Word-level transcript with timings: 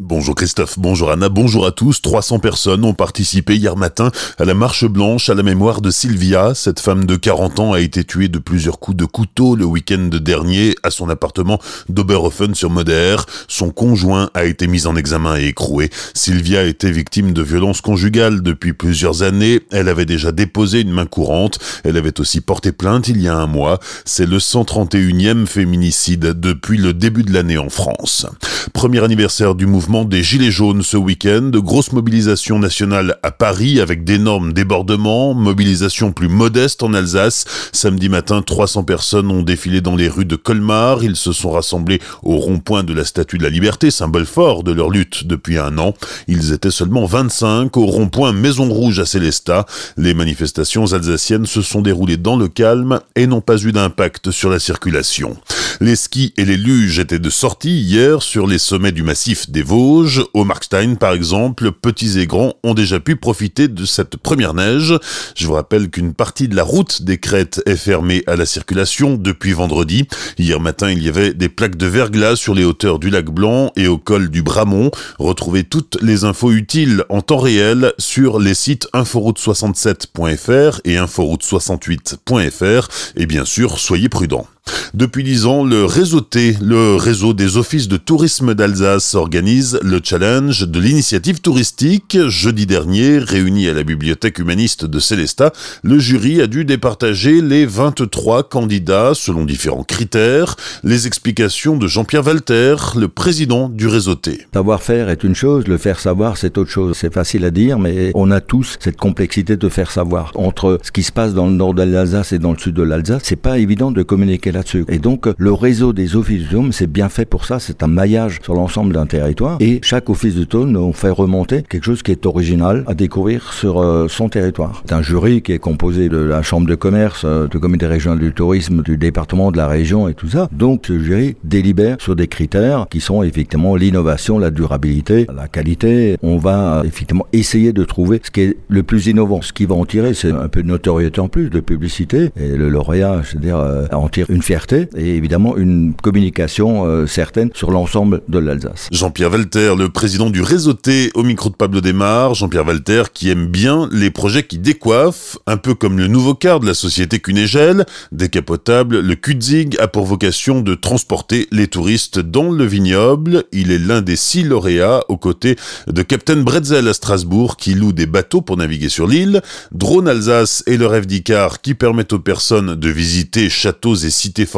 Bonjour 0.00 0.36
Christophe, 0.36 0.78
bonjour 0.78 1.10
Anna, 1.10 1.28
bonjour 1.28 1.66
à 1.66 1.72
tous. 1.72 2.00
300 2.00 2.38
personnes 2.38 2.84
ont 2.84 2.94
participé 2.94 3.56
hier 3.56 3.74
matin 3.74 4.12
à 4.38 4.44
la 4.44 4.54
marche 4.54 4.84
blanche 4.84 5.28
à 5.28 5.34
la 5.34 5.42
mémoire 5.42 5.80
de 5.80 5.90
Sylvia. 5.90 6.54
Cette 6.54 6.78
femme 6.78 7.04
de 7.04 7.16
40 7.16 7.58
ans 7.58 7.72
a 7.72 7.80
été 7.80 8.04
tuée 8.04 8.28
de 8.28 8.38
plusieurs 8.38 8.78
coups 8.78 8.96
de 8.96 9.06
couteau 9.06 9.56
le 9.56 9.64
week-end 9.64 10.08
dernier 10.12 10.76
à 10.84 10.90
son 10.90 11.08
appartement 11.08 11.58
d'Oberhofen 11.88 12.54
sur 12.54 12.70
Moder. 12.70 13.16
Son 13.48 13.70
conjoint 13.70 14.30
a 14.34 14.44
été 14.44 14.68
mis 14.68 14.86
en 14.86 14.94
examen 14.94 15.36
et 15.36 15.46
écroué. 15.46 15.90
Sylvia 16.14 16.62
était 16.62 16.92
victime 16.92 17.32
de 17.32 17.42
violences 17.42 17.80
conjugales 17.80 18.40
depuis 18.40 18.74
plusieurs 18.74 19.24
années. 19.24 19.62
Elle 19.72 19.88
avait 19.88 20.06
déjà 20.06 20.30
déposé 20.30 20.82
une 20.82 20.92
main 20.92 21.06
courante. 21.06 21.58
Elle 21.82 21.96
avait 21.96 22.20
aussi 22.20 22.40
porté 22.40 22.70
plainte 22.70 23.08
il 23.08 23.20
y 23.20 23.26
a 23.26 23.36
un 23.36 23.48
mois. 23.48 23.80
C'est 24.04 24.26
le 24.26 24.38
131e 24.38 25.46
féminicide 25.46 26.38
depuis 26.38 26.78
le 26.78 26.94
début 26.94 27.24
de 27.24 27.32
l'année 27.32 27.58
en 27.58 27.68
France. 27.68 28.26
Premier 28.72 29.02
anniversaire 29.02 29.54
du 29.54 29.66
mouvement 29.66 30.04
des 30.04 30.22
Gilets 30.22 30.50
jaunes 30.50 30.82
ce 30.82 30.96
week-end, 30.96 31.50
grosse 31.54 31.92
mobilisation 31.92 32.58
nationale 32.58 33.18
à 33.22 33.30
Paris 33.30 33.80
avec 33.80 34.04
d'énormes 34.04 34.52
débordements, 34.52 35.34
mobilisation 35.34 36.12
plus 36.12 36.28
modeste 36.28 36.82
en 36.82 36.92
Alsace. 36.92 37.44
Samedi 37.72 38.08
matin, 38.08 38.42
300 38.42 38.84
personnes 38.84 39.30
ont 39.30 39.42
défilé 39.42 39.80
dans 39.80 39.96
les 39.96 40.08
rues 40.08 40.24
de 40.24 40.36
Colmar. 40.36 41.04
Ils 41.04 41.16
se 41.16 41.32
sont 41.32 41.50
rassemblés 41.50 42.00
au 42.22 42.36
rond-point 42.36 42.84
de 42.84 42.92
la 42.92 43.04
Statue 43.04 43.38
de 43.38 43.44
la 43.44 43.50
Liberté, 43.50 43.90
symbole 43.90 44.26
fort 44.26 44.62
de 44.62 44.72
leur 44.72 44.90
lutte 44.90 45.26
depuis 45.26 45.58
un 45.58 45.78
an. 45.78 45.94
Ils 46.26 46.52
étaient 46.52 46.70
seulement 46.70 47.06
25 47.06 47.76
au 47.76 47.86
rond-point 47.86 48.32
Maison 48.32 48.68
Rouge 48.68 48.98
à 48.98 49.06
Célestat. 49.06 49.66
Les 49.96 50.14
manifestations 50.14 50.92
alsaciennes 50.92 51.46
se 51.46 51.62
sont 51.62 51.82
déroulées 51.82 52.16
dans 52.16 52.36
le 52.36 52.48
calme 52.48 53.00
et 53.14 53.26
n'ont 53.26 53.40
pas 53.40 53.58
eu 53.62 53.72
d'impact 53.72 54.30
sur 54.30 54.50
la 54.50 54.58
circulation. 54.58 55.36
Les 55.80 55.94
skis 55.94 56.34
et 56.36 56.44
les 56.44 56.56
luges 56.56 56.98
étaient 56.98 57.20
de 57.20 57.30
sortie 57.30 57.80
hier 57.80 58.20
sur 58.20 58.48
les 58.48 58.58
sommets 58.58 58.90
du 58.90 59.04
massif 59.04 59.48
des 59.48 59.62
Vosges. 59.62 60.24
Au 60.34 60.42
Markstein, 60.42 60.96
par 60.96 61.12
exemple, 61.12 61.70
petits 61.70 62.18
et 62.18 62.26
grands 62.26 62.54
ont 62.64 62.74
déjà 62.74 62.98
pu 62.98 63.14
profiter 63.14 63.68
de 63.68 63.84
cette 63.84 64.16
première 64.16 64.54
neige. 64.54 64.98
Je 65.36 65.46
vous 65.46 65.52
rappelle 65.52 65.88
qu'une 65.88 66.14
partie 66.14 66.48
de 66.48 66.56
la 66.56 66.64
route 66.64 67.02
des 67.02 67.18
crêtes 67.18 67.62
est 67.64 67.76
fermée 67.76 68.24
à 68.26 68.34
la 68.34 68.44
circulation 68.44 69.14
depuis 69.14 69.52
vendredi. 69.52 70.08
Hier 70.36 70.58
matin, 70.58 70.90
il 70.90 71.00
y 71.00 71.08
avait 71.08 71.32
des 71.32 71.48
plaques 71.48 71.76
de 71.76 71.86
verglas 71.86 72.34
sur 72.34 72.56
les 72.56 72.64
hauteurs 72.64 72.98
du 72.98 73.08
lac 73.08 73.26
Blanc 73.26 73.70
et 73.76 73.86
au 73.86 73.98
col 73.98 74.30
du 74.30 74.42
Bramont. 74.42 74.90
Retrouvez 75.20 75.62
toutes 75.62 75.96
les 76.02 76.24
infos 76.24 76.50
utiles 76.50 77.04
en 77.08 77.20
temps 77.20 77.38
réel 77.38 77.92
sur 77.98 78.40
les 78.40 78.54
sites 78.54 78.88
inforoute67.fr 78.94 80.80
et 80.84 80.96
inforoute68.fr. 80.96 82.88
Et 83.14 83.26
bien 83.26 83.44
sûr, 83.44 83.78
soyez 83.78 84.08
prudents. 84.08 84.48
Depuis 84.94 85.24
dix 85.24 85.46
ans, 85.46 85.64
le 85.64 85.84
réseau 85.84 86.20
T, 86.20 86.56
le 86.62 86.96
réseau 86.96 87.34
des 87.34 87.56
offices 87.56 87.88
de 87.88 87.96
tourisme 87.96 88.54
d'Alsace, 88.54 89.14
organise 89.14 89.78
le 89.82 90.00
challenge 90.02 90.66
de 90.66 90.80
l'initiative 90.80 91.40
touristique. 91.40 92.18
Jeudi 92.28 92.66
dernier, 92.66 93.18
réuni 93.18 93.68
à 93.68 93.74
la 93.74 93.82
bibliothèque 93.82 94.38
humaniste 94.38 94.84
de 94.84 94.98
Célestat, 94.98 95.52
le 95.82 95.98
jury 95.98 96.40
a 96.40 96.46
dû 96.46 96.64
départager 96.64 97.42
les 97.42 97.66
23 97.66 98.48
candidats 98.48 99.12
selon 99.14 99.44
différents 99.44 99.84
critères. 99.84 100.56
Les 100.84 101.06
explications 101.06 101.76
de 101.76 101.86
Jean-Pierre 101.86 102.26
Walter, 102.26 102.76
le 102.96 103.08
président 103.08 103.68
du 103.68 103.86
réseau 103.86 104.14
T. 104.14 104.46
Savoir-faire 104.54 105.08
est 105.10 105.24
une 105.24 105.34
chose, 105.34 105.66
le 105.66 105.78
faire 105.78 106.00
savoir 106.00 106.36
c'est 106.36 106.58
autre 106.58 106.70
chose. 106.70 106.96
C'est 106.96 107.12
facile 107.12 107.44
à 107.44 107.50
dire, 107.50 107.78
mais 107.78 108.10
on 108.14 108.30
a 108.30 108.40
tous 108.40 108.76
cette 108.80 108.96
complexité 108.96 109.56
de 109.56 109.68
faire 109.68 109.90
savoir. 109.90 110.32
Entre 110.34 110.78
ce 110.82 110.92
qui 110.92 111.02
se 111.02 111.12
passe 111.12 111.34
dans 111.34 111.46
le 111.46 111.52
nord 111.52 111.74
de 111.74 111.82
l'Alsace 111.82 112.32
et 112.32 112.38
dans 112.38 112.52
le 112.52 112.58
sud 112.58 112.74
de 112.74 112.82
l'Alsace, 112.82 113.22
c'est 113.24 113.36
pas 113.36 113.58
évident 113.58 113.90
de 113.90 114.02
communiquer 114.02 114.52
là-dessus. 114.52 114.77
Et 114.88 114.98
donc, 114.98 115.28
le 115.36 115.52
réseau 115.52 115.92
des 115.92 116.16
offices 116.16 116.44
de 116.44 116.48
tourisme, 116.48 116.72
c'est 116.72 116.86
bien 116.86 117.08
fait 117.08 117.24
pour 117.24 117.44
ça. 117.44 117.58
C'est 117.58 117.82
un 117.82 117.86
maillage 117.86 118.40
sur 118.42 118.54
l'ensemble 118.54 118.92
d'un 118.92 119.06
territoire. 119.06 119.58
Et 119.60 119.80
chaque 119.82 120.10
office 120.10 120.34
de 120.34 120.44
tourisme 120.44 120.72
nous 120.72 120.92
fait 120.92 121.10
remonter 121.10 121.62
quelque 121.62 121.84
chose 121.84 122.02
qui 122.02 122.12
est 122.12 122.26
original 122.26 122.84
à 122.86 122.94
découvrir 122.94 123.52
sur 123.52 123.80
euh, 123.80 124.08
son 124.08 124.28
territoire. 124.28 124.82
C'est 124.86 124.94
un 124.94 125.02
jury 125.02 125.42
qui 125.42 125.52
est 125.52 125.58
composé 125.58 126.08
de 126.08 126.18
la 126.18 126.42
chambre 126.42 126.66
de 126.66 126.74
commerce, 126.74 127.22
euh, 127.24 127.48
du 127.48 127.58
comité 127.58 127.86
régional 127.86 128.18
du 128.18 128.32
tourisme, 128.32 128.82
du 128.82 128.96
département, 128.96 129.50
de 129.50 129.56
la 129.56 129.66
région 129.66 130.08
et 130.08 130.14
tout 130.14 130.28
ça. 130.28 130.48
Donc, 130.52 130.84
ce 130.86 130.98
jury 130.98 131.36
délibère 131.44 131.96
sur 132.00 132.16
des 132.16 132.28
critères 132.28 132.86
qui 132.90 133.00
sont 133.00 133.22
effectivement 133.22 133.76
l'innovation, 133.76 134.38
la 134.38 134.50
durabilité, 134.50 135.26
la 135.34 135.48
qualité. 135.48 136.16
On 136.22 136.38
va 136.38 136.82
effectivement 136.84 137.26
essayer 137.32 137.72
de 137.72 137.84
trouver 137.84 138.20
ce 138.22 138.30
qui 138.30 138.40
est 138.42 138.56
le 138.68 138.82
plus 138.82 139.06
innovant. 139.06 139.42
Ce 139.42 139.52
qui 139.52 139.66
va 139.66 139.74
en 139.74 139.84
tirer, 139.84 140.14
c'est 140.14 140.32
un 140.32 140.48
peu 140.48 140.62
de 140.62 140.68
notoriété 140.68 141.20
en 141.20 141.28
plus, 141.28 141.50
de 141.50 141.60
publicité. 141.60 142.30
Et 142.36 142.56
le 142.56 142.68
lauréat, 142.68 143.22
c'est-à-dire 143.24 143.58
euh, 143.58 143.86
en 143.92 144.08
tire 144.08 144.26
une 144.28 144.42
fierté 144.42 144.67
et 144.72 145.16
évidemment 145.16 145.56
une 145.56 145.94
communication 145.94 146.84
euh, 146.84 147.06
certaine 147.06 147.50
sur 147.54 147.70
l'ensemble 147.70 148.22
de 148.28 148.38
l'Alsace. 148.38 148.88
Jean-Pierre 148.92 149.30
Walter, 149.30 149.74
le 149.76 149.88
président 149.88 150.30
du 150.30 150.42
réseau 150.42 150.74
T 150.74 151.10
au 151.14 151.22
micro 151.22 151.48
de 151.48 151.54
Pablo 151.54 151.80
Desmar. 151.80 152.34
Jean-Pierre 152.34 152.66
Walter 152.66 153.04
qui 153.12 153.30
aime 153.30 153.46
bien 153.46 153.88
les 153.92 154.10
projets 154.10 154.42
qui 154.42 154.58
décoiffent, 154.58 155.38
un 155.46 155.56
peu 155.56 155.74
comme 155.74 155.98
le 155.98 156.06
nouveau 156.06 156.34
car 156.34 156.60
de 156.60 156.66
la 156.66 156.74
société 156.74 157.18
Cunégel. 157.18 157.86
Décapotable, 158.12 159.00
le 159.00 159.14
Kutzig 159.14 159.78
a 159.78 159.88
pour 159.88 160.04
vocation 160.04 160.60
de 160.60 160.74
transporter 160.74 161.48
les 161.50 161.68
touristes 161.68 162.18
dans 162.18 162.50
le 162.50 162.64
vignoble. 162.64 163.44
Il 163.52 163.70
est 163.70 163.78
l'un 163.78 164.02
des 164.02 164.16
six 164.16 164.42
lauréats 164.42 165.02
aux 165.08 165.16
côtés 165.16 165.56
de 165.86 166.02
Captain 166.02 166.36
Bretzel 166.36 166.88
à 166.88 166.92
Strasbourg 166.92 167.56
qui 167.56 167.74
loue 167.74 167.92
des 167.92 168.06
bateaux 168.06 168.42
pour 168.42 168.56
naviguer 168.56 168.88
sur 168.88 169.06
l'île. 169.06 169.40
Drone 169.72 170.08
Alsace 170.08 170.62
et 170.66 170.76
le 170.76 170.86
rêve 170.86 171.06
d'Icar 171.06 171.60
qui 171.60 171.74
permettent 171.74 172.12
aux 172.12 172.18
personnes 172.18 172.74
de 172.74 172.88
visiter 172.88 173.48
châteaux 173.48 173.94
et 173.94 174.10
cités 174.10 174.44
fortifiées 174.44 174.57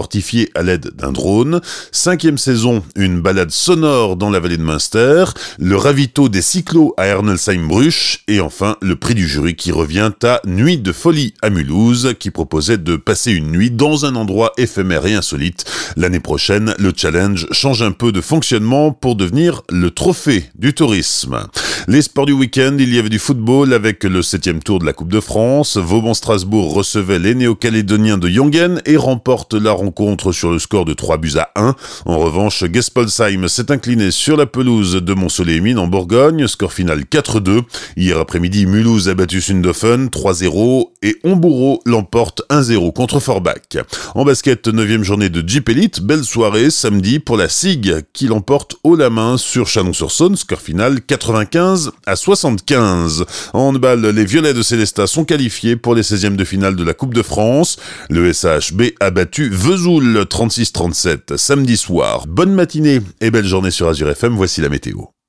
à 0.55 0.63
l'aide 0.63 0.91
d'un 0.95 1.13
drone. 1.13 1.61
Cinquième 1.93 2.39
saison, 2.39 2.83
une 2.97 3.21
balade 3.21 3.51
sonore 3.51 4.17
dans 4.17 4.31
la 4.31 4.41
vallée 4.41 4.57
de 4.57 4.63
Münster. 4.63 5.25
Le 5.59 5.77
ravito 5.77 6.29
des 6.29 6.43
cyclos 6.43 6.95
à 6.97 7.07
Ernelsheim-Bruch. 7.07 8.25
Et 8.29 8.41
enfin, 8.41 8.77
le 8.81 8.97
prix 8.97 9.15
du 9.15 9.27
jury 9.29 9.57
qui 9.57 9.73
revient 9.73 10.11
à 10.23 10.41
Nuit 10.47 10.79
de 10.79 10.93
folie 10.93 11.35
à 11.43 11.51
Mulhouse 11.51 12.15
qui 12.19 12.31
proposait 12.31 12.79
de 12.79 12.97
passer 12.97 13.33
une 13.33 13.51
nuit 13.51 13.71
dans 13.71 14.05
un 14.05 14.15
endroit 14.15 14.53
éphémère 14.57 15.07
et 15.07 15.15
insolite. 15.15 15.65
L'année 15.97 16.21
prochaine, 16.21 16.75
le 16.79 16.93
challenge 16.97 17.47
change 17.53 17.83
un 17.83 17.93
peu 17.93 18.13
de 18.13 18.21
fonctionnement 18.21 18.93
pour 18.93 19.17
devenir 19.17 19.63
le 19.71 19.91
trophée 19.91 20.45
du 20.55 20.75
tourisme. 20.75 21.47
Les 21.89 22.03
sports 22.03 22.27
du 22.27 22.33
week-end, 22.33 22.77
il 22.79 22.95
y 22.95 22.99
avait 22.99 23.09
du 23.09 23.19
football 23.19 23.73
avec 23.73 24.05
le 24.05 24.23
septième 24.23 24.63
tour 24.63 24.81
de 24.81 24.85
la 24.85 24.93
Coupe 24.93 25.11
de 25.11 25.21
France. 25.21 25.79
Vauban-Strasbourg 25.79 26.75
recevait 26.75 27.19
les 27.19 27.35
néo-calédoniens 27.35 28.19
de 28.19 28.29
Jongen 28.29 28.83
et 28.85 28.97
remporte 28.97 29.55
la 29.55 29.73
rencontre 29.73 30.33
sur 30.33 30.51
le 30.51 30.59
score 30.59 30.85
de 30.85 30.93
3 30.93 31.17
buts 31.17 31.39
à 31.39 31.51
1. 31.57 31.75
En 32.05 32.19
revanche, 32.19 32.65
Gespolsheim 32.71 33.49
s'est 33.49 33.73
incliné 33.73 34.11
sur 34.11 34.37
la 34.37 34.47
pelouse 34.47 34.97
de 34.97 35.15
Mont-Soleil-Mine 35.15 35.79
en 35.79 35.87
Bourgogne, 35.87 36.47
score 36.49 36.73
final 36.73 37.05
4-2. 37.11 37.63
Hier 37.97 38.19
après-midi, 38.19 38.67
Mulhouse 38.67 39.09
a 39.09 39.15
battu 39.15 39.41
Sundofen 39.41 40.09
3-0 40.09 40.91
et 41.03 41.17
Hombourg 41.25 41.81
l'emporte 41.87 42.43
1-0 42.51 42.93
contre 42.93 43.21
Forbach. 43.21 43.79
En 44.15 44.25
basket, 44.25 44.69
9 44.69 45.03
journée 45.03 45.31
de 45.31 45.47
Jeep 45.49 45.69
Elite, 45.69 46.03
belle 46.03 46.25
soirée 46.25 46.71
samedi 46.71 47.21
pour 47.21 47.37
la 47.37 47.49
SIG 47.49 48.03
qui 48.13 48.27
l'emporte 48.27 48.77
haut 48.85 48.97
la 48.97 49.09
main 49.09 49.39
sur 49.39 49.67
Chalon-sur-Saône, 49.67 50.37
score 50.37 50.61
final 50.61 51.01
95 51.01 51.70
à 52.07 52.17
75. 52.17 53.25
En 53.53 53.61
handball, 53.61 54.07
les 54.07 54.25
Violets 54.25 54.55
de 54.55 54.63
Célestat 54.63 55.07
sont 55.07 55.25
qualifiés 55.25 55.77
pour 55.77 55.95
les 55.95 56.03
16e 56.03 56.37
de 56.37 56.45
finale 56.45 56.77
de 56.77 56.85
la 56.85 56.95
Coupe 56.95 57.15
de 57.15 57.23
France. 57.23 57.77
Le 58.09 58.33
SHB 58.33 58.95
a 59.01 59.11
battu 59.11 59.49
Vesoul 59.51 60.23
36-37 60.23 61.37
samedi 61.37 61.77
soir. 61.77 62.27
Bonne 62.27 62.55
matinée 62.55 63.01
et 63.21 63.31
belle 63.31 63.47
journée 63.47 63.71
sur 63.71 63.89
Azure 63.89 64.11
FM, 64.11 64.35
voici 64.35 64.61
la 64.61 64.69
météo. 64.69 65.11